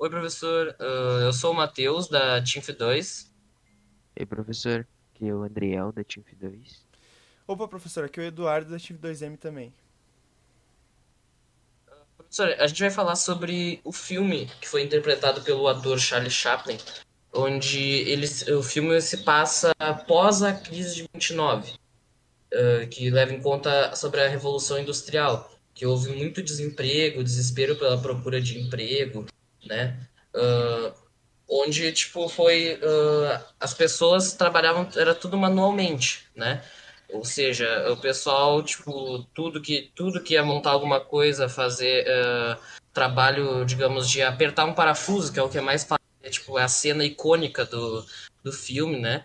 Oi, 0.00 0.08
professor. 0.08 0.76
Uh, 0.78 1.24
eu 1.24 1.32
sou 1.32 1.50
o 1.50 1.54
Matheus, 1.54 2.06
da 2.06 2.40
TINF 2.40 2.72
2. 2.72 3.34
Ei, 4.14 4.24
professor. 4.24 4.86
Aqui 5.12 5.26
é 5.26 5.34
o 5.34 5.42
Adriel, 5.42 5.90
da 5.90 6.04
TINF 6.04 6.36
2. 6.36 6.86
Opa, 7.48 7.66
professor. 7.66 8.04
Aqui 8.04 8.20
é 8.20 8.22
o 8.22 8.26
Eduardo, 8.26 8.70
da 8.70 8.78
TINF 8.78 9.00
2M 9.00 9.36
também. 9.36 9.74
Professor, 12.16 12.54
a 12.60 12.66
gente 12.68 12.80
vai 12.80 12.90
falar 12.90 13.16
sobre 13.16 13.80
o 13.82 13.90
filme 13.90 14.48
que 14.60 14.68
foi 14.68 14.84
interpretado 14.84 15.40
pelo 15.40 15.66
ator 15.66 15.98
Charlie 15.98 16.30
Chaplin, 16.30 16.78
onde 17.32 17.80
ele, 17.80 18.26
o 18.52 18.62
filme 18.62 19.00
se 19.00 19.24
passa 19.24 19.72
após 19.80 20.44
a 20.44 20.52
crise 20.52 20.94
de 20.94 21.08
29, 21.12 21.72
uh, 21.72 22.86
que 22.88 23.10
leva 23.10 23.32
em 23.32 23.42
conta 23.42 23.96
sobre 23.96 24.20
a 24.20 24.28
Revolução 24.28 24.78
Industrial, 24.78 25.50
que 25.74 25.84
houve 25.84 26.14
muito 26.14 26.40
desemprego, 26.40 27.24
desespero 27.24 27.74
pela 27.74 28.00
procura 28.00 28.40
de 28.40 28.60
emprego, 28.60 29.26
né? 29.66 29.96
Uh, 30.34 30.92
onde, 31.48 31.90
tipo, 31.92 32.28
foi... 32.28 32.74
Uh, 32.74 33.44
as 33.58 33.74
pessoas 33.74 34.32
trabalhavam, 34.32 34.88
era 34.96 35.14
tudo 35.14 35.36
manualmente, 35.36 36.26
né? 36.34 36.62
Ou 37.10 37.24
seja, 37.24 37.90
o 37.90 37.96
pessoal, 37.96 38.62
tipo, 38.62 39.24
tudo 39.34 39.62
que, 39.62 39.90
tudo 39.94 40.22
que 40.22 40.34
ia 40.34 40.44
montar 40.44 40.72
alguma 40.72 41.00
coisa, 41.00 41.48
fazer 41.48 42.06
trabalho, 42.92 43.64
digamos, 43.64 44.10
de 44.10 44.22
apertar 44.22 44.66
um 44.66 44.74
parafuso, 44.74 45.32
que 45.32 45.38
é 45.38 45.42
o 45.42 45.48
que 45.48 45.56
é 45.56 45.60
mais 45.62 45.86
é, 46.22 46.28
tipo, 46.30 46.58
é 46.58 46.62
a 46.62 46.68
cena 46.68 47.04
icônica 47.04 47.64
do, 47.64 48.04
do 48.42 48.52
filme, 48.52 48.98
né? 48.98 49.24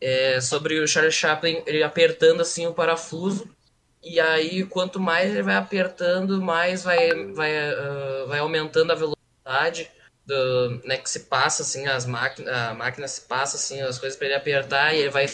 É 0.00 0.40
sobre 0.40 0.78
o 0.78 0.86
Charlie 0.86 1.12
Chaplin 1.12 1.62
ele 1.66 1.82
apertando 1.82 2.42
assim 2.42 2.66
o 2.66 2.74
parafuso 2.74 3.48
e 4.02 4.20
aí 4.20 4.64
quanto 4.66 5.00
mais 5.00 5.30
ele 5.30 5.42
vai 5.42 5.56
apertando, 5.56 6.40
mais 6.42 6.84
vai 6.84 7.08
vai, 7.32 7.72
uh, 7.72 8.28
vai 8.28 8.38
aumentando 8.38 8.92
a 8.92 8.94
velocidade 8.94 9.25
do, 10.26 10.82
né, 10.84 10.96
que 10.98 11.08
se 11.08 11.20
passa 11.20 11.62
assim 11.62 11.86
as 11.86 12.04
máquinas, 12.04 12.52
a 12.52 12.74
máquina 12.74 13.06
se 13.06 13.20
passa 13.22 13.56
assim 13.56 13.80
as 13.80 13.98
coisas 13.98 14.18
para 14.18 14.26
ele 14.26 14.36
apertar 14.36 14.94
e 14.94 14.98
ele 14.98 15.10
vai 15.10 15.26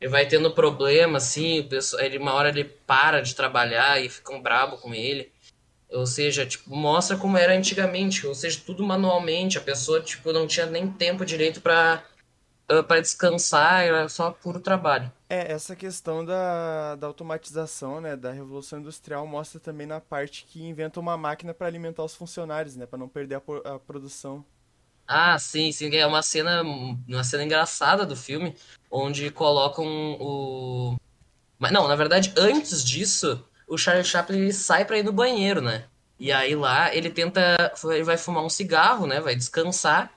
ele 0.00 0.10
vai 0.10 0.26
tendo 0.26 0.50
problema 0.52 1.18
assim, 1.18 1.68
ele 1.98 2.18
uma 2.18 2.32
hora 2.32 2.48
ele 2.48 2.64
para 2.64 3.20
de 3.20 3.34
trabalhar 3.34 4.02
e 4.02 4.08
ficam 4.08 4.40
brabo 4.40 4.78
com 4.78 4.94
ele. 4.94 5.30
Ou 5.90 6.06
seja, 6.06 6.46
tipo, 6.46 6.74
mostra 6.74 7.16
como 7.18 7.36
era 7.36 7.52
antigamente, 7.52 8.26
ou 8.26 8.34
seja, 8.34 8.62
tudo 8.64 8.82
manualmente, 8.82 9.58
a 9.58 9.60
pessoa 9.60 10.00
tipo 10.00 10.32
não 10.32 10.46
tinha 10.46 10.64
nem 10.64 10.90
tempo 10.90 11.24
direito 11.24 11.60
para 11.60 12.02
para 12.86 13.00
descansar, 13.00 13.82
era 13.82 14.08
só 14.08 14.30
puro 14.30 14.60
trabalho. 14.60 15.10
É, 15.28 15.52
essa 15.52 15.76
questão 15.76 16.24
da, 16.24 16.96
da 16.96 17.06
automatização, 17.06 18.00
né, 18.00 18.16
da 18.16 18.32
revolução 18.32 18.80
industrial 18.80 19.26
mostra 19.26 19.60
também 19.60 19.86
na 19.86 20.00
parte 20.00 20.44
que 20.44 20.62
inventa 20.62 21.00
uma 21.00 21.16
máquina 21.16 21.54
para 21.54 21.66
alimentar 21.66 22.04
os 22.04 22.14
funcionários, 22.14 22.76
né, 22.76 22.86
para 22.86 22.98
não 22.98 23.08
perder 23.08 23.36
a, 23.36 23.74
a 23.74 23.78
produção. 23.78 24.44
Ah, 25.06 25.38
sim, 25.38 25.72
sim, 25.72 25.94
é 25.96 26.06
uma 26.06 26.22
cena, 26.22 26.62
uma 26.62 27.24
cena 27.24 27.44
engraçada 27.44 28.06
do 28.06 28.14
filme, 28.14 28.54
onde 28.90 29.30
colocam 29.30 29.84
o 30.20 30.96
mas 31.60 31.72
não, 31.72 31.86
na 31.86 31.94
verdade, 31.94 32.32
antes 32.38 32.82
disso, 32.82 33.44
o 33.68 33.76
Charlie 33.76 34.02
Chaplin 34.02 34.38
ele 34.38 34.52
sai 34.52 34.86
para 34.86 34.98
ir 34.98 35.04
no 35.04 35.12
banheiro, 35.12 35.60
né? 35.60 35.84
E 36.18 36.32
aí 36.32 36.56
lá 36.56 36.94
ele 36.94 37.10
tenta, 37.10 37.72
ele 37.84 38.02
vai 38.02 38.16
fumar 38.16 38.42
um 38.42 38.48
cigarro, 38.48 39.06
né? 39.06 39.20
Vai 39.20 39.36
descansar. 39.36 40.10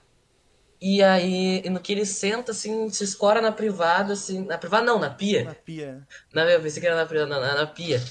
E 0.86 1.02
aí, 1.02 1.64
no 1.70 1.80
que 1.80 1.94
ele 1.94 2.06
senta, 2.06 2.52
assim, 2.52 2.90
se 2.90 3.06
escora 3.06 3.40
na 3.40 3.54
privada, 3.54 4.12
assim. 4.12 4.44
Na 4.44 4.58
privada 4.58 4.86
não, 4.86 5.00
na 5.00 5.10
pia. 5.10 5.46
Na 5.46 5.56
pia. 5.56 6.06
Na, 6.34 6.44
eu 6.44 6.62
pensei 6.62 6.82
que 6.82 6.86
era 6.86 6.98
na 6.98 7.06
privada, 7.06 7.40
na, 7.40 7.56
na 7.56 7.66
pia. 7.66 8.04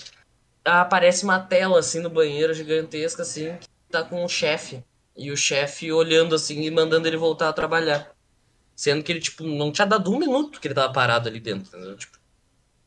Aparece 0.64 1.22
uma 1.22 1.38
tela, 1.38 1.78
assim, 1.78 2.00
no 2.00 2.08
banheiro 2.08 2.54
gigantesca, 2.54 3.20
assim, 3.20 3.54
que 3.58 3.68
tá 3.90 4.02
com 4.02 4.24
o 4.24 4.28
chefe. 4.28 4.82
E 5.14 5.30
o 5.30 5.36
chefe 5.36 5.92
olhando, 5.92 6.34
assim, 6.34 6.62
e 6.62 6.70
mandando 6.70 7.06
ele 7.06 7.18
voltar 7.18 7.50
a 7.50 7.52
trabalhar. 7.52 8.10
Sendo 8.74 9.04
que 9.04 9.12
ele, 9.12 9.20
tipo, 9.20 9.44
não 9.44 9.70
tinha 9.70 9.86
dado 9.86 10.10
um 10.10 10.18
minuto 10.18 10.58
que 10.58 10.66
ele 10.66 10.74
tava 10.74 10.90
parado 10.94 11.28
ali 11.28 11.40
dentro, 11.40 11.76
entendeu? 11.76 11.94
Tipo, 11.94 12.16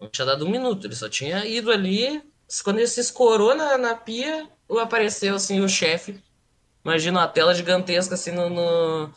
não 0.02 0.10
tinha 0.10 0.26
dado 0.26 0.48
um 0.48 0.50
minuto, 0.50 0.88
ele 0.88 0.96
só 0.96 1.08
tinha 1.08 1.46
ido 1.46 1.72
ali, 1.72 2.24
quando 2.64 2.80
ele 2.80 2.88
se 2.88 3.02
escorou 3.02 3.54
na, 3.54 3.78
na 3.78 3.96
pia, 3.96 4.50
apareceu 4.82 5.36
assim 5.36 5.62
o 5.62 5.70
chefe. 5.70 6.20
Imagina 6.84 7.20
uma 7.20 7.28
tela 7.28 7.54
gigantesca 7.54 8.16
assim 8.16 8.32
no, 8.32 8.50
no, 8.50 9.14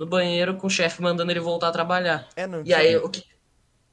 no 0.00 0.06
banheiro 0.06 0.56
com 0.56 0.66
o 0.66 0.70
chefe 0.70 1.02
mandando 1.02 1.30
ele 1.30 1.40
voltar 1.40 1.68
a 1.68 1.72
trabalhar. 1.72 2.26
É, 2.34 2.46
não 2.46 2.62
e 2.62 2.64
tinha... 2.64 2.78
aí, 2.78 2.96
o 2.96 3.10
que. 3.10 3.22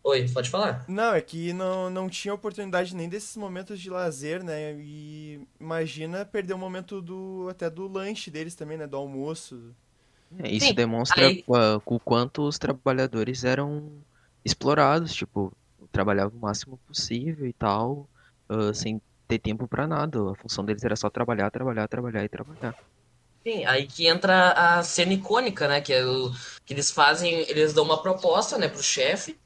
Oi, 0.02 0.26
pode 0.30 0.50
falar? 0.50 0.86
Não, 0.88 1.14
é 1.14 1.20
que 1.20 1.52
não, 1.52 1.90
não 1.90 2.08
tinha 2.08 2.34
oportunidade 2.34 2.96
nem 2.96 3.10
desses 3.10 3.36
momentos 3.36 3.78
de 3.78 3.90
lazer, 3.90 4.42
né? 4.42 4.74
E 4.80 5.46
imagina 5.60 6.24
perder 6.24 6.54
o 6.54 6.58
momento 6.58 7.02
do 7.02 7.50
até 7.50 7.70
do 7.70 7.90
lanche 7.90 8.32
deles 8.32 8.56
também, 8.56 8.78
né? 8.78 8.88
Do 8.88 8.96
almoço. 8.96 9.76
É, 10.40 10.50
isso 10.50 10.68
Sim, 10.68 10.74
demonstra 10.74 11.28
aí... 11.28 11.44
o 11.86 12.00
quanto 12.00 12.44
os 12.44 12.58
trabalhadores 12.58 13.44
eram 13.44 13.92
explorados, 14.46 15.14
tipo, 15.14 15.52
trabalhavam 15.92 16.38
o 16.38 16.42
máximo 16.42 16.80
possível 16.88 17.46
e 17.46 17.52
tal 17.52 18.08
uh, 18.50 18.74
sem 18.74 19.02
ter 19.28 19.40
tempo 19.40 19.68
para 19.68 19.86
nada. 19.86 20.32
A 20.32 20.36
função 20.36 20.64
deles 20.64 20.86
era 20.86 20.96
só 20.96 21.10
trabalhar, 21.10 21.52
trabalhar, 21.52 21.86
trabalhar 21.90 22.24
e 22.24 22.30
trabalhar. 22.30 22.76
Sim, 23.46 23.66
aí 23.66 23.88
que 23.88 24.08
entra 24.08 24.52
a 24.52 24.84
cena 24.84 25.14
icônica, 25.14 25.68
né? 25.68 25.82
Que, 25.82 25.94
é 25.94 26.06
o, 26.06 26.32
que 26.66 26.74
eles 26.74 26.92
fazem, 26.92 27.34
eles 27.50 27.74
dão 27.74 27.84
uma 27.84 28.02
proposta, 28.02 28.58
né, 28.58 28.68
pro 28.68 28.84
chefe, 28.84 29.40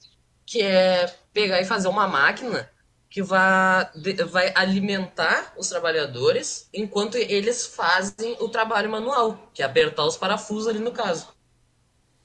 que 0.45 0.61
é 0.61 1.07
pegar 1.33 1.61
e 1.61 1.65
fazer 1.65 1.87
uma 1.87 2.07
máquina 2.07 2.69
que 3.09 3.21
vai, 3.21 3.89
vai 4.29 4.53
alimentar 4.55 5.53
os 5.57 5.67
trabalhadores 5.69 6.69
enquanto 6.73 7.15
eles 7.15 7.67
fazem 7.67 8.37
o 8.39 8.47
trabalho 8.49 8.89
manual, 8.89 9.51
que 9.53 9.61
é 9.61 9.65
apertar 9.65 10.05
os 10.05 10.17
parafusos 10.17 10.67
ali 10.67 10.79
no 10.79 10.91
caso. 10.93 11.27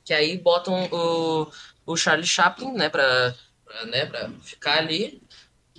Que 0.05 0.15
aí 0.15 0.39
botam 0.39 0.89
o, 0.93 1.51
o 1.85 1.97
Charlie 1.97 2.27
Chaplin, 2.27 2.73
né, 2.73 2.89
pra, 2.89 3.35
pra, 3.65 3.87
né, 3.87 4.07
pra 4.07 4.31
ficar 4.43 4.79
ali 4.79 5.21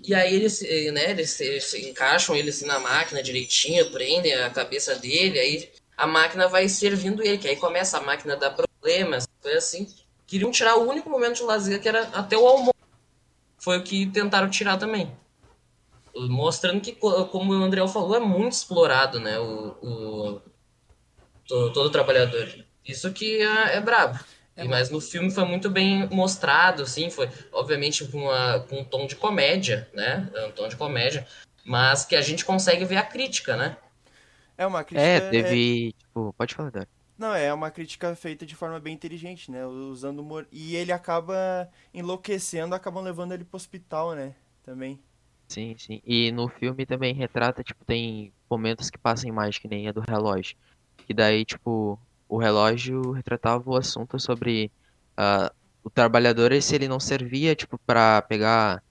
e 0.03 0.13
aí 0.13 0.35
eles, 0.35 0.61
né, 0.93 1.11
eles, 1.11 1.39
eles 1.39 1.73
encaixam 1.73 2.35
ele 2.35 2.49
assim 2.49 2.65
na 2.65 2.79
máquina 2.79 3.23
direitinho, 3.23 3.91
prendem 3.91 4.33
a 4.35 4.49
cabeça 4.49 4.95
dele, 4.95 5.39
aí 5.39 5.71
a 5.97 6.05
máquina 6.05 6.47
vai 6.47 6.69
servindo 6.69 7.23
ele, 7.23 7.39
que 7.39 7.47
aí 7.47 7.55
começa 7.55 7.97
a 7.97 8.01
máquina 8.01 8.35
a 8.35 8.37
dar 8.37 8.51
problemas, 8.51 9.27
foi 9.41 9.53
assim. 9.55 9.91
Queriam 10.27 10.51
tirar 10.51 10.77
o 10.77 10.87
único 10.87 11.09
momento 11.09 11.37
de 11.37 11.43
lazer 11.43 11.81
que 11.81 11.87
era 11.89 12.03
até 12.09 12.37
o 12.37 12.47
almoço. 12.47 12.75
Foi 13.57 13.79
o 13.79 13.83
que 13.83 14.05
tentaram 14.05 14.49
tirar 14.49 14.77
também. 14.77 15.11
Mostrando 16.15 16.81
que, 16.81 16.93
como 16.93 17.53
o 17.53 17.63
André 17.63 17.85
falou, 17.87 18.15
é 18.15 18.19
muito 18.19 18.53
explorado, 18.53 19.19
né, 19.19 19.39
o, 19.39 19.75
o 19.81 20.41
todo, 21.47 21.73
todo 21.73 21.89
trabalhador. 21.89 22.47
Isso 22.85 23.11
que 23.11 23.41
é, 23.41 23.77
é 23.77 23.81
brabo. 23.81 24.19
É, 24.55 24.63
mas 24.63 24.89
no 24.89 24.99
filme 24.99 25.29
foi 25.29 25.45
muito 25.45 25.69
bem 25.69 26.07
mostrado, 26.09 26.83
assim, 26.83 27.11
foi 27.11 27.29
obviamente 27.51 28.05
com, 28.05 28.23
uma, 28.23 28.59
com 28.61 28.79
um 28.79 28.83
tom 28.83 29.05
de 29.05 29.15
comédia, 29.15 29.87
né? 29.93 30.27
Um 30.47 30.51
tom 30.51 30.67
de 30.67 30.75
comédia, 30.75 31.27
mas 31.63 32.03
que 32.05 32.15
a 32.15 32.21
gente 32.21 32.43
consegue 32.43 32.83
ver 32.83 32.97
a 32.97 33.03
crítica, 33.03 33.55
né? 33.55 33.77
É 34.57 34.65
uma 34.65 34.83
crítica. 34.83 35.07
É, 35.07 35.29
teve. 35.29 35.89
É... 35.89 35.91
Tipo, 35.91 36.33
pode 36.33 36.55
falar, 36.55 36.71
Dário. 36.71 36.89
Não, 37.17 37.33
é 37.33 37.51
uma 37.53 37.71
crítica 37.71 38.15
feita 38.15 38.45
de 38.45 38.55
forma 38.55 38.79
bem 38.79 38.93
inteligente, 38.93 39.49
né? 39.49 39.65
Usando 39.65 40.19
humor. 40.19 40.47
E 40.51 40.75
ele 40.75 40.91
acaba 40.91 41.69
enlouquecendo, 41.93 42.75
acabam 42.75 43.03
levando 43.03 43.33
ele 43.33 43.43
pro 43.43 43.57
hospital, 43.57 44.13
né? 44.13 44.35
Também. 44.63 44.99
Sim, 45.47 45.75
sim. 45.77 46.01
E 46.05 46.31
no 46.31 46.47
filme 46.47 46.85
também 46.85 47.13
retrata, 47.13 47.63
tipo, 47.63 47.83
tem 47.85 48.31
momentos 48.49 48.89
que 48.89 48.97
passam 48.97 49.33
mais, 49.33 49.57
que 49.57 49.67
nem 49.67 49.87
a 49.87 49.91
do 49.91 50.01
relógio. 50.01 50.55
Que 51.07 51.13
daí, 51.13 51.43
tipo, 51.43 51.99
o 52.27 52.37
relógio 52.37 53.11
retratava 53.11 53.69
o 53.69 53.75
assunto 53.75 54.19
sobre 54.19 54.71
uh, 55.17 55.53
o 55.83 55.89
trabalhador 55.89 56.51
se 56.61 56.75
ele 56.75 56.87
não 56.87 56.99
servia 56.99 57.55
tipo 57.55 57.77
para 57.79 58.21
pegar 58.21 58.83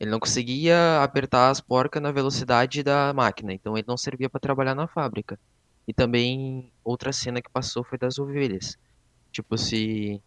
ele 0.00 0.10
não 0.10 0.18
conseguia 0.18 1.02
apertar 1.02 1.50
as 1.50 1.60
porcas 1.60 2.02
na 2.02 2.10
velocidade 2.10 2.82
da 2.82 3.12
máquina 3.12 3.52
então 3.52 3.76
ele 3.76 3.86
não 3.86 3.98
servia 3.98 4.30
para 4.30 4.40
trabalhar 4.40 4.74
na 4.74 4.88
fábrica. 4.88 5.38
E 5.86 5.92
também 5.92 6.72
outra 6.82 7.12
cena 7.12 7.42
que 7.42 7.50
passou 7.50 7.84
foi 7.84 7.98
das 7.98 8.18
ovelhas. 8.18 8.78
Tipo 9.30 9.58
se 9.58 10.22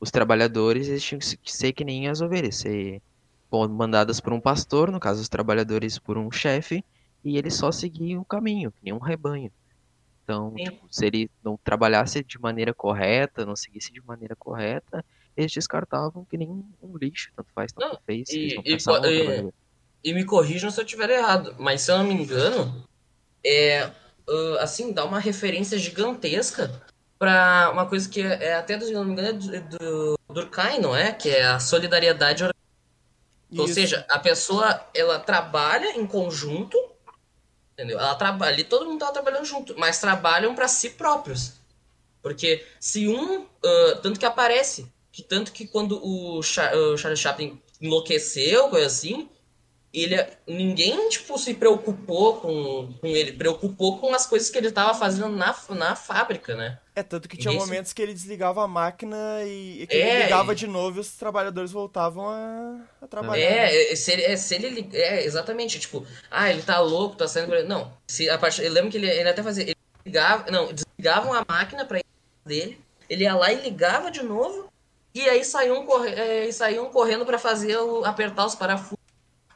os 0.00 0.10
trabalhadores 0.10 0.88
eles 0.88 1.02
tinham 1.04 1.18
que 1.20 1.52
ser 1.52 1.72
que 1.72 1.84
nem 1.84 2.08
as 2.08 2.20
ovelhas 2.20 2.56
ser 2.56 3.02
mandadas 3.70 4.20
por 4.20 4.32
um 4.32 4.40
pastor 4.40 4.90
no 4.90 5.00
caso 5.00 5.20
os 5.20 5.28
trabalhadores 5.28 5.98
por 5.98 6.16
um 6.18 6.30
chefe 6.30 6.84
e 7.24 7.36
eles 7.36 7.54
só 7.54 7.70
seguiam 7.70 8.22
o 8.22 8.24
caminho 8.24 8.72
que 8.72 8.78
nem 8.82 8.94
um 8.94 8.98
rebanho. 8.98 9.52
Então, 10.24 10.54
tipo, 10.54 10.86
se 10.90 11.06
ele 11.06 11.30
não 11.42 11.56
trabalhasse 11.56 12.22
de 12.22 12.38
maneira 12.38 12.74
correta, 12.74 13.46
não 13.46 13.56
seguisse 13.56 13.90
de 13.90 14.02
maneira 14.04 14.36
correta, 14.36 15.04
eles 15.38 15.52
descartavam 15.52 16.24
que 16.24 16.36
nem 16.36 16.48
um 16.82 16.96
lixo, 16.96 17.30
tanto 17.36 17.48
faz, 17.54 17.72
tanto 17.72 17.92
não, 17.92 18.00
fez. 18.04 18.28
E, 18.30 18.60
e, 18.64 18.76
e, 18.76 19.52
e, 20.04 20.14
me 20.14 20.24
corrijam 20.24 20.70
se 20.70 20.80
eu 20.80 20.84
estiver 20.84 21.10
errado, 21.10 21.54
mas 21.58 21.82
se 21.82 21.92
eu 21.92 21.98
não 21.98 22.04
me 22.04 22.14
engano, 22.14 22.84
é, 23.44 23.86
uh, 24.28 24.58
assim, 24.58 24.92
dá 24.92 25.04
uma 25.04 25.20
referência 25.20 25.78
gigantesca 25.78 26.82
para 27.18 27.70
uma 27.72 27.86
coisa 27.86 28.08
que 28.08 28.20
é, 28.20 28.48
é 28.48 28.54
até, 28.54 28.78
se 28.80 28.92
não 28.92 29.04
me 29.04 29.12
engano, 29.12 29.28
é 29.54 29.60
do, 29.60 29.78
do 29.78 30.34
Durkheim, 30.34 30.80
não 30.80 30.94
é? 30.94 31.12
Que 31.12 31.30
é 31.30 31.46
a 31.46 31.60
solidariedade 31.60 32.44
Ou 33.56 33.68
seja, 33.68 34.04
a 34.10 34.18
pessoa, 34.18 34.88
ela 34.92 35.20
trabalha 35.20 35.96
em 35.96 36.06
conjunto 36.06 36.76
Entendeu? 37.78 38.00
Ela 38.00 38.16
trabalha, 38.16 38.52
ali 38.52 38.64
todo 38.64 38.86
mundo 38.86 38.98
tava 38.98 39.12
trabalhando 39.12 39.44
junto, 39.44 39.78
mas 39.78 40.00
trabalham 40.00 40.52
para 40.52 40.66
si 40.66 40.90
próprios. 40.90 41.52
Porque 42.20 42.66
se 42.80 43.06
um. 43.06 43.42
Uh, 43.42 44.02
tanto 44.02 44.18
que 44.18 44.26
aparece. 44.26 44.92
Que 45.10 45.22
tanto 45.22 45.52
que 45.52 45.66
quando 45.66 46.00
o, 46.04 46.42
Char 46.42 46.74
o 46.74 46.96
Charles 46.96 47.20
Chaplin 47.20 47.60
enlouqueceu, 47.80 48.68
coisa 48.68 48.86
assim, 48.86 49.28
ele 49.92 50.16
ninguém 50.46 51.08
tipo 51.08 51.38
se 51.38 51.54
preocupou 51.54 52.40
com, 52.40 52.92
com 53.00 53.06
ele, 53.06 53.32
preocupou 53.32 53.98
com 53.98 54.14
as 54.14 54.26
coisas 54.26 54.50
que 54.50 54.58
ele 54.58 54.68
estava 54.68 54.92
fazendo 54.92 55.30
na, 55.30 55.56
na 55.70 55.96
fábrica, 55.96 56.54
né? 56.54 56.78
É 56.94 57.02
tanto 57.02 57.28
que 57.28 57.36
tinha 57.36 57.54
Esse... 57.54 57.64
momentos 57.64 57.92
que 57.92 58.02
ele 58.02 58.12
desligava 58.12 58.62
a 58.62 58.68
máquina 58.68 59.16
e, 59.44 59.82
e 59.82 59.86
que 59.86 59.96
é, 59.96 60.14
ele 60.14 60.22
ligava 60.24 60.54
de 60.54 60.66
novo 60.66 60.98
e 60.98 61.00
os 61.00 61.12
trabalhadores 61.12 61.72
voltavam 61.72 62.28
a, 62.28 62.80
a 63.00 63.06
trabalhar. 63.06 63.44
É, 63.44 63.96
se 63.96 64.12
ele, 64.12 64.22
é, 64.22 64.36
se 64.36 64.54
ele 64.54 64.88
é 64.92 65.24
exatamente, 65.24 65.78
tipo, 65.78 66.04
ah, 66.30 66.50
ele 66.50 66.62
tá 66.62 66.80
louco, 66.80 67.16
tá 67.16 67.26
saindo, 67.26 67.64
não, 67.64 67.92
se 68.06 68.28
a 68.28 68.36
parte, 68.36 68.62
eu 68.62 68.72
lembro 68.72 68.90
que 68.90 68.98
ele, 68.98 69.08
ele 69.08 69.28
até 69.28 69.42
fazia, 69.42 69.62
ele 69.62 69.76
ligava, 70.04 70.50
não, 70.50 70.72
desligavam 70.72 71.32
a 71.32 71.44
máquina 71.48 71.84
para 71.84 72.00
dele, 72.44 72.78
ele 73.08 73.24
ia 73.24 73.34
lá 73.34 73.52
e 73.52 73.62
ligava 73.62 74.10
de 74.10 74.22
novo 74.22 74.68
e 75.20 75.28
aí 75.28 75.44
saíam, 75.44 75.84
corre, 75.84 76.10
é, 76.10 76.50
correndo 76.92 77.24
para 77.26 77.38
fazer 77.38 77.76
o, 77.78 78.04
apertar 78.04 78.46
os 78.46 78.54
parafusos 78.54 78.98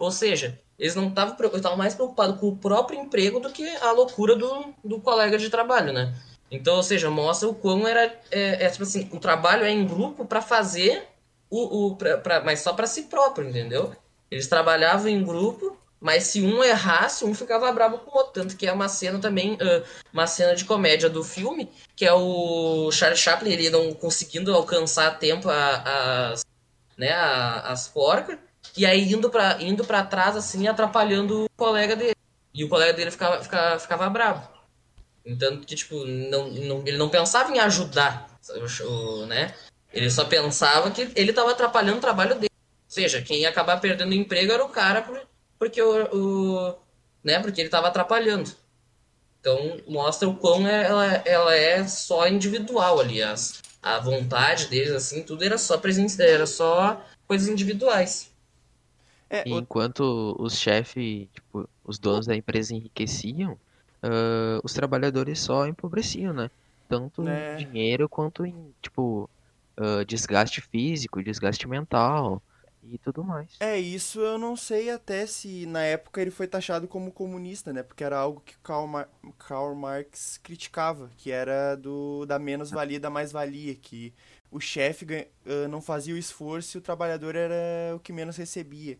ou 0.02 0.10
seja, 0.10 0.58
eles 0.76 0.96
não 0.96 1.06
estavam 1.06 1.76
mais 1.76 1.94
preocupados 1.94 2.40
com 2.40 2.48
o 2.48 2.56
próprio 2.56 2.98
emprego 2.98 3.38
do 3.38 3.50
que 3.50 3.64
a 3.76 3.92
loucura 3.92 4.34
do, 4.34 4.74
do 4.82 5.00
colega 5.00 5.38
de 5.38 5.48
trabalho, 5.48 5.92
né? 5.92 6.12
Então, 6.50 6.74
ou 6.74 6.82
seja, 6.82 7.08
mostra 7.08 7.48
o 7.48 7.54
quão 7.54 7.86
era. 7.86 8.12
É, 8.28 8.64
é 8.64 8.68
tipo 8.68 8.82
assim, 8.82 9.08
o 9.12 9.20
trabalho 9.20 9.64
é 9.64 9.70
em 9.70 9.86
grupo 9.86 10.24
para 10.24 10.42
fazer 10.42 11.06
o. 11.48 11.86
o 11.86 11.96
pra, 11.96 12.18
pra, 12.18 12.40
mas 12.42 12.58
só 12.60 12.72
para 12.72 12.88
si 12.88 13.04
próprio, 13.04 13.48
entendeu? 13.48 13.94
Eles 14.28 14.48
trabalhavam 14.48 15.06
em 15.06 15.22
grupo, 15.22 15.78
mas 16.02 16.24
se 16.24 16.42
um 16.42 16.64
errasse, 16.64 17.24
um 17.24 17.32
ficava 17.32 17.70
bravo 17.70 17.98
com 17.98 18.10
o 18.10 18.18
outro. 18.18 18.42
Tanto 18.42 18.56
que 18.56 18.66
é 18.66 18.72
uma 18.72 18.88
cena 18.88 19.20
também, 19.20 19.54
uh, 19.54 19.84
uma 20.12 20.26
cena 20.26 20.52
de 20.56 20.64
comédia 20.64 21.08
do 21.08 21.22
filme, 21.22 21.70
que 21.94 22.04
é 22.04 22.12
o 22.12 22.90
Charles 22.90 23.20
Chaplin, 23.20 23.52
ele 23.52 23.70
não 23.70 23.94
conseguindo 23.94 24.52
alcançar 24.52 25.06
a 25.06 25.14
tempo 25.14 25.48
as, 25.48 26.44
né, 26.98 27.12
as 27.12 27.86
porcas. 27.86 28.36
E 28.76 28.84
aí 28.84 29.12
indo 29.12 29.30
pra, 29.30 29.62
indo 29.62 29.84
pra 29.84 30.02
trás, 30.02 30.36
assim, 30.36 30.66
atrapalhando 30.66 31.44
o 31.44 31.48
colega 31.56 31.94
dele. 31.94 32.16
E 32.52 32.64
o 32.64 32.68
colega 32.68 32.92
dele 32.92 33.12
ficava, 33.12 33.40
ficava, 33.40 33.78
ficava 33.78 34.10
bravo. 34.10 34.48
Então, 35.24 35.60
que, 35.60 35.76
tipo, 35.76 36.04
não, 36.04 36.48
não, 36.48 36.82
ele 36.84 36.96
não 36.96 37.08
pensava 37.08 37.52
em 37.54 37.60
ajudar, 37.60 38.28
né? 39.28 39.54
Ele 39.92 40.10
só 40.10 40.24
pensava 40.24 40.90
que 40.90 41.12
ele 41.14 41.30
estava 41.30 41.52
atrapalhando 41.52 41.98
o 41.98 42.00
trabalho 42.00 42.34
dele. 42.34 42.50
Ou 42.50 42.90
seja, 42.90 43.22
quem 43.22 43.42
ia 43.42 43.50
acabar 43.50 43.80
perdendo 43.80 44.10
o 44.10 44.14
emprego 44.14 44.52
era 44.52 44.64
o 44.64 44.68
cara 44.68 45.00
porque, 45.62 45.80
o, 45.80 46.08
o 46.12 46.74
né? 47.22 47.38
porque 47.38 47.60
ele 47.60 47.68
estava 47.68 47.86
atrapalhando. 47.86 48.50
Então, 49.38 49.76
mostra 49.86 50.28
o 50.28 50.34
quão 50.34 50.66
é, 50.66 50.82
ela, 50.82 51.06
ela 51.24 51.54
é 51.54 51.86
só 51.86 52.26
individual 52.26 52.98
ali. 52.98 53.22
As, 53.22 53.62
a 53.80 54.00
vontade 54.00 54.66
deles, 54.66 54.90
assim, 54.90 55.22
tudo 55.22 55.44
era 55.44 55.56
só 55.56 55.78
presença, 55.78 56.24
era 56.24 56.48
só 56.48 57.00
coisas 57.28 57.46
individuais. 57.46 58.32
É, 59.30 59.44
enquanto 59.46 60.34
os 60.36 60.58
chefes, 60.58 61.28
tipo, 61.32 61.68
os 61.84 61.96
donos 61.96 62.26
da 62.26 62.34
empresa 62.34 62.74
enriqueciam, 62.74 63.52
uh, 63.52 64.58
os 64.64 64.74
trabalhadores 64.74 65.38
só 65.38 65.64
empobreciam, 65.68 66.32
né? 66.32 66.50
Tanto 66.88 67.26
é. 67.28 67.54
em 67.54 67.66
dinheiro 67.68 68.08
quanto 68.08 68.44
em, 68.44 68.74
tipo, 68.82 69.30
uh, 69.78 70.04
desgaste 70.04 70.60
físico, 70.60 71.22
desgaste 71.22 71.68
mental 71.68 72.42
e 72.82 72.98
tudo 72.98 73.22
mais. 73.22 73.56
É, 73.60 73.78
isso 73.78 74.20
eu 74.20 74.38
não 74.38 74.56
sei 74.56 74.90
até 74.90 75.26
se 75.26 75.66
na 75.66 75.82
época 75.82 76.20
ele 76.20 76.30
foi 76.30 76.46
taxado 76.46 76.88
como 76.88 77.12
comunista, 77.12 77.72
né? 77.72 77.82
Porque 77.82 78.04
era 78.04 78.18
algo 78.18 78.40
que 78.44 78.56
Karl, 78.62 78.86
Mar 78.86 79.08
Karl 79.38 79.74
Marx 79.74 80.38
criticava, 80.42 81.10
que 81.16 81.30
era 81.30 81.76
do 81.76 82.26
da 82.26 82.38
menos-valia 82.38 82.98
da 82.98 83.10
mais-valia, 83.10 83.74
que 83.74 84.12
o 84.50 84.60
chefe 84.60 85.04
uh, 85.04 85.68
não 85.68 85.80
fazia 85.80 86.14
o 86.14 86.18
esforço 86.18 86.76
e 86.76 86.78
o 86.78 86.82
trabalhador 86.82 87.34
era 87.36 87.94
o 87.94 88.00
que 88.00 88.12
menos 88.12 88.36
recebia 88.36 88.98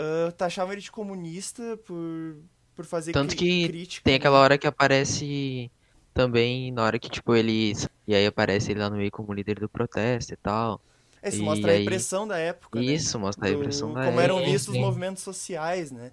uh, 0.00 0.32
taxavam 0.32 0.72
ele 0.72 0.82
de 0.82 0.90
comunista 0.90 1.76
por, 1.84 2.36
por 2.74 2.84
fazer 2.84 3.12
Tanto 3.12 3.36
que 3.36 3.66
crítica. 3.68 4.04
Tem 4.04 4.14
aquela 4.14 4.38
hora 4.38 4.58
que 4.58 4.66
aparece 4.66 5.70
também, 6.14 6.70
na 6.72 6.84
hora 6.84 6.98
que, 6.98 7.08
tipo, 7.08 7.34
ele. 7.34 7.72
E 8.06 8.14
aí 8.14 8.26
aparece 8.26 8.70
ele 8.70 8.80
lá 8.80 8.90
no 8.90 8.96
meio 8.96 9.10
como 9.10 9.32
líder 9.32 9.58
do 9.58 9.68
protesto 9.68 10.32
e 10.32 10.36
tal. 10.36 10.80
É, 11.22 11.28
isso 11.28 11.38
e 11.38 11.42
mostra 11.42 11.70
aí... 11.70 11.76
a 11.76 11.78
repressão 11.80 12.26
da 12.26 12.38
época. 12.38 12.78
Né? 12.78 12.86
Isso, 12.86 13.18
né? 13.18 13.24
mostra 13.24 13.46
a 13.46 13.48
repressão 13.48 13.88
da 13.92 14.04
como 14.04 14.20
época. 14.20 14.28
Como 14.28 14.40
eram 14.40 14.50
vistos 14.50 14.74
os 14.74 14.80
movimentos 14.80 15.22
sociais, 15.22 15.90
né? 15.90 16.12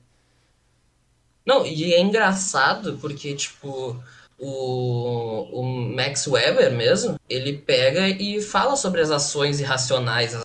Não, 1.46 1.66
e 1.66 1.94
é 1.94 2.00
engraçado 2.00 2.98
porque, 3.02 3.36
tipo, 3.36 4.02
o, 4.40 5.60
o 5.60 5.64
Max 5.64 6.28
Weber 6.28 6.72
mesmo, 6.72 7.20
ele 7.30 7.58
pega 7.58 8.08
e 8.08 8.42
fala 8.42 8.76
sobre 8.76 9.02
as 9.02 9.12
ações 9.12 9.60
irracionais, 9.60 10.42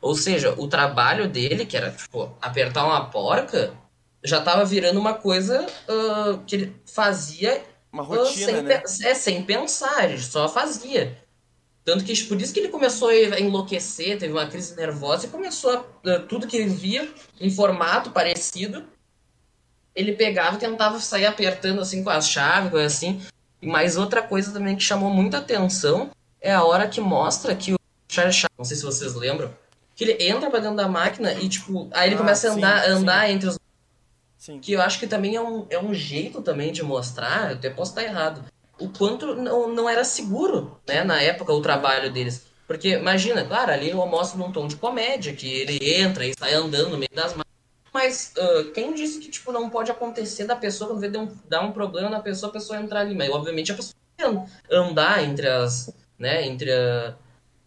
ou 0.00 0.14
seja, 0.14 0.54
o 0.58 0.68
trabalho 0.68 1.28
dele, 1.28 1.66
que 1.66 1.76
era, 1.76 1.90
tipo, 1.90 2.36
apertar 2.40 2.84
uma 2.86 3.06
porca, 3.06 3.72
já 4.22 4.40
tava 4.40 4.64
virando 4.64 5.00
uma 5.00 5.14
coisa 5.14 5.66
uh, 5.88 6.38
que 6.46 6.56
ele 6.56 6.76
fazia. 6.86 7.62
Uma 7.92 8.02
rotina, 8.02 8.52
uh, 8.52 8.54
sem, 8.54 8.62
né? 8.62 8.82
É, 9.02 9.14
sem 9.14 9.42
pensar, 9.42 10.04
ele 10.04 10.22
só 10.22 10.48
fazia. 10.48 11.16
Tanto 11.88 12.04
que 12.04 12.22
por 12.24 12.38
isso 12.38 12.52
que 12.52 12.60
ele 12.60 12.68
começou 12.68 13.08
a 13.08 13.40
enlouquecer, 13.40 14.18
teve 14.18 14.30
uma 14.30 14.46
crise 14.46 14.76
nervosa 14.76 15.24
e 15.24 15.30
começou 15.30 15.70
a. 15.70 15.80
Uh, 15.80 16.26
tudo 16.28 16.46
que 16.46 16.54
ele 16.54 16.68
via 16.68 17.10
em 17.40 17.48
formato 17.48 18.10
parecido, 18.10 18.84
ele 19.96 20.12
pegava 20.12 20.56
e 20.56 20.58
tentava 20.58 21.00
sair 21.00 21.24
apertando 21.24 21.80
assim 21.80 22.04
com 22.04 22.10
as 22.10 22.28
chaves, 22.28 22.70
coisa 22.70 22.84
assim. 22.84 23.22
Mas 23.62 23.96
outra 23.96 24.20
coisa 24.20 24.52
também 24.52 24.76
que 24.76 24.82
chamou 24.82 25.08
muita 25.08 25.38
atenção 25.38 26.10
é 26.42 26.52
a 26.52 26.62
hora 26.62 26.86
que 26.86 27.00
mostra 27.00 27.56
que 27.56 27.72
o 27.72 27.78
Charles 28.06 28.36
Chaplin, 28.36 28.58
não 28.58 28.66
sei 28.66 28.76
se 28.76 28.82
vocês 28.82 29.14
lembram, 29.14 29.50
que 29.96 30.04
ele 30.04 30.28
entra 30.28 30.50
pra 30.50 30.60
dentro 30.60 30.76
da 30.76 30.88
máquina 30.88 31.32
e, 31.32 31.48
tipo, 31.48 31.88
aí 31.92 32.10
ele 32.10 32.16
ah, 32.16 32.18
começa 32.18 32.50
a 32.50 32.52
andar, 32.52 32.84
sim, 32.84 32.90
andar 32.90 33.26
sim. 33.26 33.32
entre 33.32 33.48
os. 33.48 33.58
Sim. 34.36 34.58
Que 34.58 34.72
eu 34.72 34.82
acho 34.82 34.98
que 34.98 35.06
também 35.06 35.36
é 35.36 35.40
um, 35.40 35.66
é 35.70 35.78
um 35.78 35.94
jeito 35.94 36.42
também 36.42 36.70
de 36.70 36.82
mostrar, 36.82 37.52
eu 37.52 37.56
até 37.56 37.70
posso 37.70 37.92
estar 37.92 38.04
errado, 38.04 38.44
o 38.78 38.88
quanto 38.88 39.34
não, 39.34 39.68
não 39.68 39.88
era 39.88 40.04
seguro, 40.04 40.78
né, 40.86 41.04
na 41.04 41.20
época, 41.20 41.52
o 41.52 41.62
trabalho 41.62 42.12
deles. 42.12 42.46
Porque, 42.66 42.90
imagina, 42.90 43.44
claro, 43.44 43.72
ali 43.72 43.90
eu 43.90 44.06
mostro 44.06 44.38
num 44.38 44.52
tom 44.52 44.66
de 44.66 44.76
comédia, 44.76 45.32
que 45.32 45.48
ele 45.48 45.78
entra 45.94 46.26
e 46.26 46.34
sai 46.38 46.54
andando 46.54 46.90
no 46.90 46.98
meio 46.98 47.10
das 47.12 47.32
máquinas. 47.32 47.48
Mas 47.92 48.32
uh, 48.36 48.70
quem 48.72 48.94
disse 48.94 49.18
que, 49.18 49.30
tipo, 49.30 49.50
não 49.50 49.70
pode 49.70 49.90
acontecer 49.90 50.44
da 50.44 50.54
pessoa, 50.54 50.90
quando 50.90 51.00
vê 51.00 51.18
um, 51.18 51.34
dar 51.48 51.62
um 51.62 51.72
problema 51.72 52.10
na 52.10 52.20
pessoa, 52.20 52.50
a 52.50 52.52
pessoa 52.52 52.78
entrar 52.78 53.00
ali. 53.00 53.14
Mas, 53.14 53.30
obviamente, 53.30 53.72
a 53.72 53.74
pessoa 53.74 53.94
andar 54.70 55.24
entre 55.24 55.48
as, 55.48 55.92
né, 56.18 56.46
entre 56.46 56.70
a 56.70 57.14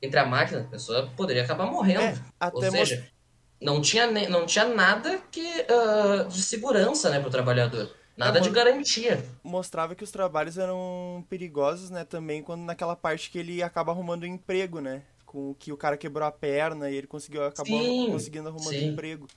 entre 0.01 0.19
a 0.19 0.25
máquina, 0.25 0.61
a 0.61 0.63
pessoa 0.63 1.09
poderia 1.15 1.43
acabar 1.43 1.67
morrendo. 1.67 2.01
É, 2.01 2.15
Ou 2.51 2.61
seja, 2.61 2.95
most... 2.95 3.13
não, 3.61 3.81
tinha, 3.81 4.07
não 4.07 4.45
tinha 4.45 4.65
nada 4.65 5.21
que, 5.31 5.41
uh, 5.41 6.27
de 6.27 6.41
segurança 6.41 7.09
né, 7.09 7.19
para 7.19 7.27
o 7.27 7.31
trabalhador. 7.31 7.91
Nada 8.21 8.37
é, 8.37 8.41
de 8.41 8.49
garantia. 8.51 9.25
Mostrava 9.43 9.95
que 9.95 10.03
os 10.03 10.11
trabalhos 10.11 10.57
eram 10.57 11.25
perigosos, 11.27 11.89
né? 11.89 12.05
Também 12.05 12.43
quando 12.43 12.61
naquela 12.61 12.95
parte 12.95 13.31
que 13.31 13.39
ele 13.39 13.63
acaba 13.63 13.91
arrumando 13.91 14.23
um 14.23 14.27
emprego, 14.27 14.79
né? 14.79 15.01
Com 15.25 15.55
que 15.55 15.71
o 15.71 15.77
cara 15.77 15.97
quebrou 15.97 16.27
a 16.27 16.31
perna 16.31 16.89
e 16.89 16.95
ele 16.95 17.07
conseguiu 17.07 17.43
acabou 17.43 17.79
sim, 17.79 18.09
conseguindo 18.11 18.47
arrumando 18.47 18.73
sim. 18.73 18.89
um 18.89 18.91
emprego. 18.93 19.27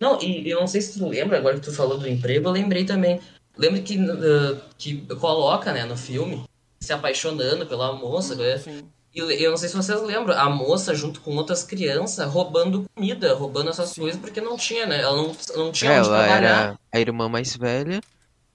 Não, 0.00 0.20
e 0.20 0.50
eu 0.50 0.58
não 0.58 0.66
sei 0.66 0.80
se 0.80 0.98
tu 0.98 1.06
lembra, 1.06 1.38
agora 1.38 1.56
que 1.56 1.64
tu 1.64 1.72
falou 1.72 1.98
do 1.98 2.08
emprego, 2.08 2.48
eu 2.48 2.52
lembrei 2.52 2.84
também. 2.84 3.20
Lembra 3.56 3.80
que, 3.82 3.98
uh, 3.98 4.60
que 4.78 5.06
coloca, 5.16 5.72
né, 5.72 5.84
no 5.84 5.96
filme, 5.96 6.44
se 6.80 6.92
apaixonando 6.92 7.66
pela 7.66 7.92
moça, 7.92 8.34
né? 8.34 8.56
Sim. 8.58 8.88
E 9.12 9.18
eu 9.18 9.50
não 9.50 9.56
sei 9.56 9.68
se 9.68 9.76
vocês 9.76 10.00
lembram, 10.02 10.38
a 10.38 10.48
moça 10.48 10.94
junto 10.94 11.20
com 11.20 11.34
outras 11.34 11.64
crianças 11.64 12.32
roubando 12.32 12.88
comida, 12.94 13.34
roubando 13.34 13.70
essas 13.70 13.90
Sim. 13.90 14.02
coisas 14.02 14.20
porque 14.20 14.40
não 14.40 14.56
tinha, 14.56 14.86
né? 14.86 15.00
Ela 15.00 15.16
não, 15.16 15.36
não 15.56 15.72
tinha 15.72 15.92
é, 15.92 15.98
onde 15.98 16.08
ela 16.08 16.24
trabalhar. 16.24 16.38
Era 16.40 16.78
a 16.92 17.00
irmã 17.00 17.28
mais 17.28 17.56
velha, 17.56 18.00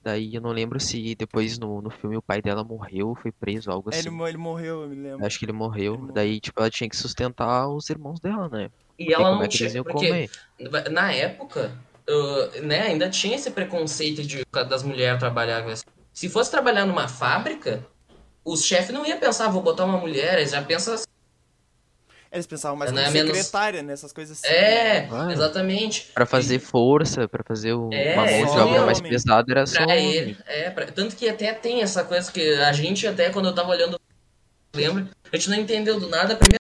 daí 0.01 0.33
eu 0.33 0.41
não 0.41 0.51
lembro 0.51 0.79
se 0.79 1.13
depois 1.15 1.59
no, 1.59 1.81
no 1.81 1.89
filme 1.89 2.15
o 2.15 2.21
pai 2.21 2.41
dela 2.41 2.63
morreu, 2.63 3.17
foi 3.21 3.33
preso, 3.33 3.69
algo 3.69 3.89
assim. 3.89 4.07
Ele, 4.07 4.29
ele 4.29 4.37
morreu, 4.37 4.83
eu 4.83 4.87
me 4.87 4.95
lembro. 4.95 5.25
Acho 5.25 5.37
que 5.37 5.43
ele 5.43 5.51
morreu, 5.51 5.95
ele 5.95 6.13
daí 6.13 6.39
tipo 6.39 6.57
ela 6.57 6.69
tinha 6.69 6.89
que 6.89 6.95
sustentar 6.95 7.67
os 7.67 7.89
irmãos 7.89 8.21
dela, 8.21 8.47
né? 8.47 8.69
E 8.97 9.13
ela 9.13 9.31
não 9.31 9.43
é 9.43 9.47
tinha, 9.49 9.83
porque 9.83 10.07
comer? 10.07 10.89
na 10.89 11.11
época, 11.11 11.77
uh, 12.09 12.61
né, 12.61 12.83
ainda 12.83 13.09
tinha 13.09 13.35
esse 13.35 13.51
preconceito 13.51 14.23
de, 14.23 14.45
das 14.69 14.83
mulheres 14.83 15.19
trabalhar. 15.19 15.65
Se 16.13 16.29
fosse 16.29 16.49
trabalhar 16.49 16.85
numa 16.85 17.09
fábrica, 17.09 17.85
os 18.45 18.63
chefes 18.63 18.93
não 18.93 19.05
iam 19.05 19.19
pensar, 19.19 19.49
vou 19.49 19.63
botar 19.63 19.85
uma 19.85 19.97
mulher, 19.97 20.37
eles 20.37 20.51
já 20.51 20.61
pensam 20.61 20.93
assim. 20.93 21.05
Eles 22.31 22.45
pensavam 22.45 22.77
mais 22.77 22.91
como 22.91 23.01
é 23.01 23.09
secretária, 23.09 23.77
menos... 23.77 23.91
nessas 23.91 24.11
coisas 24.11 24.37
assim. 24.37 24.53
É, 24.53 25.07
né? 25.07 25.33
exatamente. 25.33 26.11
Pra 26.13 26.25
fazer 26.25 26.55
e... 26.55 26.59
força, 26.59 27.27
pra 27.29 27.43
fazer 27.43 27.73
o... 27.73 27.89
é, 27.93 28.13
uma 28.13 28.25
mão 28.25 28.55
de 28.55 28.59
obra 28.59 28.85
mais 28.85 28.99
pesada 28.99 29.51
era 29.51 29.65
só. 29.65 29.81
Ele, 29.83 30.37
é, 30.45 30.69
pra... 30.69 30.85
Tanto 30.85 31.15
que 31.15 31.29
até 31.29 31.53
tem 31.53 31.81
essa 31.81 32.03
coisa 32.03 32.29
que 32.29 32.55
a 32.55 32.73
gente, 32.73 33.07
até 33.07 33.29
quando 33.29 33.47
eu 33.47 33.55
tava 33.55 33.69
olhando, 33.69 33.99
lembra, 34.75 35.07
a 35.31 35.37
gente 35.37 35.49
não 35.49 35.57
entendeu 35.57 35.97
do 35.97 36.09
nada. 36.09 36.35
Primeiro, 36.35 36.61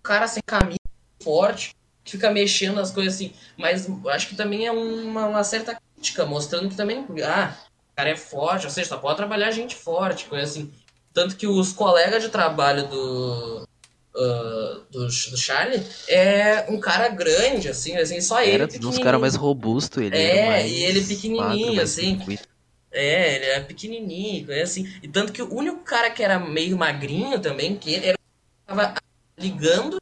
o 0.00 0.02
cara 0.02 0.26
sem 0.26 0.42
camisa, 0.44 0.80
forte, 1.22 1.72
que 2.02 2.10
fica 2.10 2.28
mexendo 2.30 2.80
as 2.80 2.90
coisas 2.90 3.14
assim. 3.14 3.32
Mas 3.56 3.88
acho 4.08 4.28
que 4.28 4.34
também 4.34 4.66
é 4.66 4.72
uma, 4.72 5.26
uma 5.26 5.44
certa 5.44 5.80
crítica, 5.94 6.26
mostrando 6.26 6.68
que 6.68 6.74
também, 6.76 7.06
ah, 7.24 7.54
o 7.92 7.96
cara 7.96 8.10
é 8.10 8.16
forte, 8.16 8.66
ou 8.66 8.72
seja, 8.72 8.88
só 8.88 8.96
pode 8.96 9.18
trabalhar 9.18 9.52
gente 9.52 9.76
forte, 9.76 10.24
coisa 10.24 10.44
assim. 10.44 10.72
Tanto 11.16 11.34
que 11.34 11.46
os 11.46 11.72
colegas 11.72 12.22
de 12.22 12.28
trabalho 12.28 12.86
do, 12.88 13.66
uh, 14.14 14.80
do, 14.90 15.06
do 15.06 15.36
Charlie 15.38 15.82
é 16.06 16.66
um 16.68 16.78
cara 16.78 17.08
grande, 17.08 17.70
assim, 17.70 17.96
assim 17.96 18.20
só 18.20 18.42
ele. 18.42 18.64
Era 18.64 18.68
um 18.86 19.00
cara 19.00 19.18
mais 19.18 19.34
robusto, 19.34 20.02
ele. 20.02 20.14
É, 20.14 20.68
e 20.68 20.84
ele 20.84 21.00
pequenininho, 21.00 21.68
magro, 21.68 21.80
assim. 21.80 22.18
circuito. 22.18 22.46
É, 22.92 23.34
ele 23.34 23.44
era 23.46 23.64
pequenininho, 23.64 24.52
é 24.52 24.60
assim. 24.60 24.86
E 25.02 25.08
tanto 25.08 25.32
que 25.32 25.40
o 25.40 25.54
único 25.54 25.78
cara 25.78 26.10
que 26.10 26.22
era 26.22 26.38
meio 26.38 26.76
magrinho 26.76 27.40
também, 27.40 27.78
que 27.78 27.94
ele 27.94 28.08
era 28.08 28.18
tava 28.66 28.94
ligando 29.38 29.98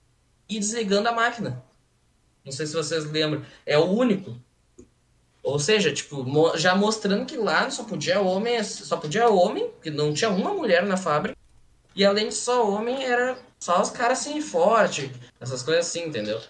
e 0.48 0.58
desligando 0.58 1.08
a 1.08 1.12
máquina. 1.12 1.62
Não 2.44 2.50
sei 2.50 2.66
se 2.66 2.74
vocês 2.74 3.04
lembram. 3.04 3.46
É 3.64 3.78
o 3.78 3.84
único. 3.84 4.36
Ou 5.44 5.58
seja, 5.58 5.92
tipo, 5.92 6.24
já 6.56 6.74
mostrando 6.74 7.26
que 7.26 7.36
lá 7.36 7.68
só 7.68 7.84
podia 7.84 8.18
homem, 8.18 8.64
só 8.64 8.96
podia 8.96 9.28
homem, 9.28 9.70
que 9.82 9.90
não 9.90 10.14
tinha 10.14 10.30
uma 10.30 10.54
mulher 10.54 10.84
na 10.86 10.96
fábrica. 10.96 11.36
E 11.94 12.02
além 12.02 12.30
de 12.30 12.34
só 12.34 12.66
homem, 12.68 13.04
era 13.04 13.36
só 13.60 13.80
os 13.80 13.90
caras 13.90 14.20
assim 14.20 14.40
forte, 14.40 15.12
essas 15.38 15.62
coisas 15.62 15.86
assim, 15.86 16.06
entendeu? 16.06 16.40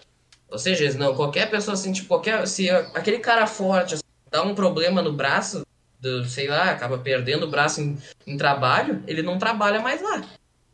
Ou 0.49 0.57
seja, 0.57 0.97
não, 0.97 1.13
qualquer 1.13 1.51
pessoa 1.51 1.73
assim, 1.73 1.91
tipo, 1.91 2.07
qualquer. 2.07 2.47
Se 2.47 2.69
aquele 2.69 3.19
cara 3.19 3.45
forte 3.45 3.95
assim, 3.95 4.03
dá 4.31 4.41
um 4.41 4.55
problema 4.55 5.01
no 5.01 5.11
braço, 5.11 5.67
do, 5.99 6.23
sei 6.23 6.47
lá, 6.47 6.71
acaba 6.71 6.97
perdendo 6.97 7.43
o 7.43 7.49
braço 7.49 7.81
em, 7.81 7.97
em 8.25 8.37
trabalho, 8.37 9.03
ele 9.05 9.21
não 9.21 9.37
trabalha 9.37 9.81
mais 9.81 10.01
lá. 10.01 10.23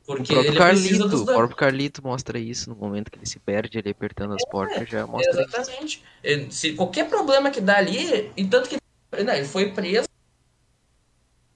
O 0.04 0.16
Porque 0.16 0.34
próprio 0.34 0.52
ele 0.52 0.60
precisa 0.60 1.00
Carlito, 1.00 1.24
o 1.24 1.26
próprio 1.26 1.56
Carlito 1.56 2.04
mostra 2.04 2.40
isso 2.40 2.70
no 2.70 2.76
momento 2.76 3.12
que 3.12 3.18
ele 3.18 3.26
se 3.26 3.40
perde 3.40 3.78
ali 3.78 3.92
apertando 3.92 4.34
as 4.34 4.44
portas, 4.46 4.90
já 4.90 5.06
mostra. 5.06 5.42
Exatamente. 5.42 6.04
Ele- 6.24 6.52
Se 6.52 6.74
qualquer 6.74 7.08
problema 7.08 7.52
que 7.52 7.62
dá 7.62 7.78
ali, 7.78 8.32
e 8.36 8.46
tanto 8.46 8.68
que 8.68 8.78
não, 9.24 9.34
ele 9.34 9.46
foi 9.46 9.72
preso 9.72 10.08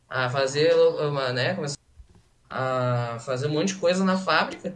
a 0.09 0.29
fazer 0.29 0.73
uma, 0.75 1.33
né, 1.33 1.57
a 2.49 3.17
fazer 3.19 3.47
um 3.47 3.51
monte 3.53 3.69
de 3.73 3.79
coisa 3.79 4.03
na 4.03 4.17
fábrica, 4.17 4.75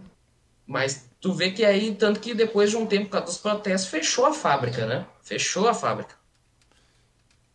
mas 0.65 1.09
tu 1.21 1.33
vê 1.33 1.51
que 1.51 1.63
aí, 1.63 1.95
tanto 1.95 2.19
que 2.19 2.33
depois 2.33 2.69
de 2.69 2.77
um 2.77 2.85
tempo, 2.85 3.05
por 3.05 3.11
causa 3.11 3.25
dos 3.27 3.37
protestos, 3.37 3.89
fechou 3.89 4.25
a 4.25 4.33
fábrica, 4.33 4.85
né? 4.85 5.05
Fechou 5.21 5.67
a 5.67 5.73
fábrica. 5.73 6.15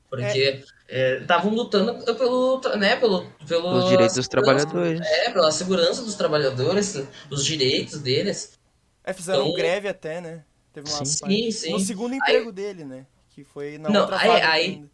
Porque 0.09 0.64
estavam 0.88 1.52
lutando 1.54 2.04
pelo, 2.14 2.60
né, 2.76 2.96
pelo, 2.96 3.26
pelo 3.46 3.78
Os 3.78 3.88
direitos 3.88 4.16
dos 4.16 4.28
trabalhadores. 4.28 5.00
É, 5.00 5.30
pela 5.30 5.50
segurança 5.50 6.02
dos 6.02 6.14
trabalhadores, 6.14 7.02
os 7.30 7.44
direitos 7.44 7.98
deles. 8.00 8.58
É, 9.02 9.12
fizeram 9.12 9.42
Então- 9.44 9.54
greve 9.54 9.88
até, 9.88 10.20
né? 10.20 10.44
Teve 10.72 10.88
uma 10.90 11.04
Sim. 11.04 11.18
parte- 11.20 11.52
Sim. 11.52 11.72
No 11.72 11.80
segundo 11.80 12.14
emprego 12.14 12.50
dele, 12.52 12.84
né? 12.84 13.06
Que 13.30 13.44
foi 13.44 13.78
na 13.78 13.88
Não, 13.88 14.00
outra 14.02 14.18
aí- 14.18 14.42
aí-. 14.42 14.84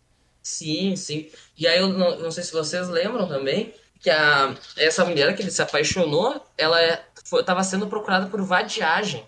Sim, 0.42 0.94
sim. 0.96 1.28
E 1.56 1.66
aí 1.66 1.78
eu 1.78 1.88
não, 1.88 2.18
não 2.18 2.30
sei 2.30 2.42
se 2.44 2.52
vocês 2.52 2.88
lembram 2.88 3.26
também 3.28 3.74
que 4.00 4.08
a, 4.10 4.54
essa 4.76 5.04
mulher 5.04 5.34
que 5.36 5.42
ele 5.42 5.50
se 5.50 5.60
apaixonou, 5.60 6.42
ela 6.56 6.80
é- 6.82 7.02
foi, 7.24 7.42
tava 7.44 7.62
sendo 7.64 7.86
procurada 7.86 8.26
por 8.26 8.40
vadiagem. 8.42 9.26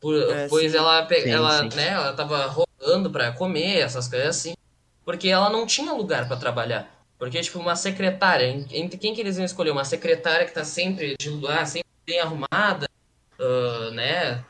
Por, 0.00 0.14
É, 0.30 0.48
pois 0.48 0.72
sim. 0.72 0.78
ela, 0.78 1.06
ela, 1.26 1.58
sim. 1.70 1.76
né, 1.76 1.88
ela 1.88 2.12
tava 2.14 2.46
rolando 2.46 3.10
pra 3.10 3.32
comer, 3.32 3.78
essas 3.80 4.08
coisas 4.08 4.28
assim. 4.28 4.54
Porque 5.10 5.28
ela 5.28 5.50
não 5.50 5.66
tinha 5.66 5.92
lugar 5.92 6.28
pra 6.28 6.36
trabalhar. 6.36 6.88
Porque, 7.18 7.40
tipo, 7.40 7.58
uma 7.58 7.74
secretária, 7.74 8.46
en- 8.46 8.64
entre 8.70 8.96
quem 8.96 9.12
que 9.12 9.20
eles 9.20 9.36
iam 9.38 9.44
escolher? 9.44 9.72
Uma 9.72 9.84
secretária 9.84 10.46
que 10.46 10.52
tá 10.54 10.64
sempre 10.64 11.16
de 11.18 11.28
lugar, 11.28 11.66
sempre 11.66 11.88
bem 12.06 12.20
arrumada, 12.20 12.86
ah, 13.40 13.90
né? 13.92 14.44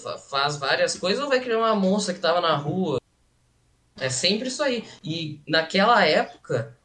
fa- 0.00 0.16
faz 0.16 0.58
várias 0.58 0.96
coisas, 0.96 1.20
ou 1.20 1.28
vai 1.28 1.40
criar 1.40 1.58
uma 1.58 1.74
moça 1.74 2.14
que 2.14 2.20
tava 2.20 2.40
na 2.40 2.54
rua? 2.54 2.98
É 3.98 4.08
sempre 4.08 4.46
isso 4.46 4.62
aí. 4.62 4.84
E 5.02 5.40
naquela 5.48 6.04
época, 6.06 6.78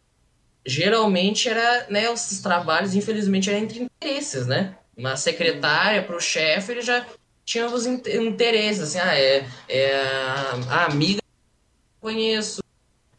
geralmente 0.66 1.48
era, 1.48 1.88
né, 1.92 2.10
os 2.10 2.42
trabalhos, 2.42 2.96
infelizmente, 2.96 3.52
eram 3.52 3.60
entre 3.60 3.84
interesses, 3.84 4.48
né? 4.48 4.76
Uma 4.98 5.16
secretária 5.16 6.02
pro 6.02 6.20
chefe, 6.20 6.72
ele 6.72 6.82
já 6.82 7.06
tinha 7.46 7.68
os 7.68 7.86
in- 7.86 8.02
interesses, 8.08 8.82
assim, 8.96 9.00
ah, 9.00 9.16
é, 9.16 9.46
é 9.70 9.96
a 10.72 10.86
amiga 10.86 11.20
que 11.22 12.08
eu 12.08 12.12
conheço, 12.12 12.61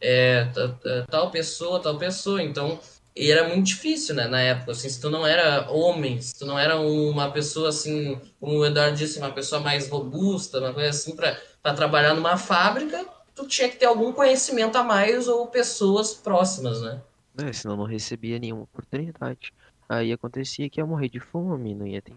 é 0.03 0.45
ta- 0.53 0.67
ta- 0.69 1.05
tal 1.09 1.31
pessoa, 1.31 1.81
tal 1.81 1.97
pessoa, 1.97 2.43
então 2.43 2.79
e 3.15 3.31
era 3.31 3.47
muito 3.47 3.67
difícil, 3.67 4.15
né, 4.15 4.27
na 4.27 4.41
época, 4.41 4.71
assim, 4.71 4.89
se 4.89 4.99
tu 4.99 5.09
não 5.09 5.25
era 5.25 5.69
homem, 5.69 6.19
se 6.19 6.37
tu 6.37 6.45
não 6.47 6.57
era 6.57 6.79
uma 6.79 7.31
pessoa, 7.31 7.69
assim, 7.69 8.19
como 8.39 8.57
o 8.57 8.65
Eduardo 8.65 8.97
disse, 8.97 9.19
uma 9.19 9.31
pessoa 9.31 9.61
mais 9.61 9.87
robusta, 9.87 10.59
uma 10.59 10.73
coisa 10.73 10.89
assim, 10.89 11.15
pra, 11.15 11.37
pra 11.61 11.75
trabalhar 11.75 12.15
numa 12.15 12.37
fábrica, 12.37 13.05
tu 13.35 13.47
tinha 13.47 13.69
que 13.69 13.77
ter 13.77 13.85
algum 13.85 14.11
conhecimento 14.11 14.77
a 14.77 14.83
mais 14.83 15.27
ou 15.27 15.45
pessoas 15.47 16.13
próximas, 16.15 16.81
né? 16.81 17.01
né, 17.35 17.53
senão 17.53 17.77
não 17.77 17.85
recebia 17.85 18.39
nenhuma 18.39 18.63
oportunidade. 18.63 19.51
Aí 19.87 20.11
acontecia 20.11 20.69
que 20.69 20.79
ia 20.79 20.85
morrer 20.85 21.09
de 21.09 21.19
fome, 21.19 21.75
não 21.75 21.85
ia 21.85 22.01
ter. 22.01 22.15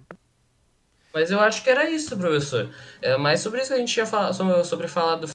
Mas 1.12 1.30
eu 1.30 1.40
acho 1.40 1.62
que 1.62 1.70
era 1.70 1.90
isso, 1.90 2.16
professor. 2.16 2.70
É 3.00 3.16
mais 3.16 3.40
sobre 3.40 3.60
isso 3.60 3.68
que 3.68 3.74
a 3.74 3.78
gente 3.78 3.96
ia 3.96 4.06
falar, 4.06 4.32
sobre 4.32 4.88
falar 4.88 5.16
do 5.16 5.28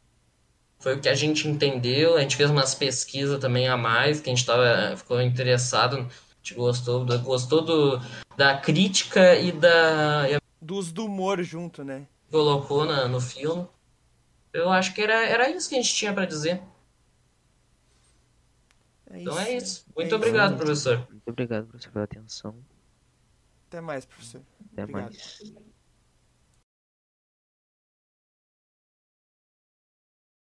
foi 0.81 0.95
o 0.95 0.99
que 0.99 1.07
a 1.07 1.15
gente 1.15 1.47
entendeu, 1.47 2.17
a 2.17 2.21
gente 2.21 2.35
fez 2.35 2.49
umas 2.49 2.75
pesquisas 2.75 3.39
também 3.39 3.67
a 3.67 3.77
mais, 3.77 4.19
que 4.19 4.29
a 4.29 4.33
gente 4.35 4.45
tava, 4.45 4.97
ficou 4.97 5.21
interessado, 5.21 5.97
a 5.97 5.99
gente 6.37 6.55
gostou, 6.55 7.05
gostou 7.19 7.61
do, 7.61 8.01
da 8.35 8.57
crítica 8.57 9.35
e 9.35 9.51
da 9.51 10.29
e 10.29 10.41
Dos 10.59 10.91
do 10.91 11.05
humor 11.05 11.41
junto, 11.41 11.83
né? 11.83 12.05
colocou 12.31 12.85
na, 12.85 13.07
no 13.07 13.19
filme. 13.19 13.67
Eu 14.53 14.71
acho 14.71 14.93
que 14.93 15.01
era, 15.01 15.13
era 15.13 15.49
isso 15.49 15.69
que 15.69 15.75
a 15.75 15.81
gente 15.81 15.93
tinha 15.93 16.13
para 16.13 16.25
dizer. 16.25 16.61
É 19.09 19.19
Então 19.19 19.37
é 19.37 19.57
isso. 19.57 19.85
É 19.89 19.93
Muito 19.95 20.07
isso. 20.07 20.15
obrigado, 20.15 20.57
professor. 20.57 21.07
Muito 21.09 21.27
obrigado, 21.27 21.67
professor, 21.67 21.91
pela 21.91 22.05
atenção. 22.05 22.55
Até 23.67 23.81
mais, 23.81 24.05
professor. 24.05 24.41
Até 24.71 24.83
Obrigado. 24.83 25.11
mais. 25.11 25.70